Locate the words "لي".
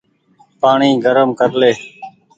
1.59-1.71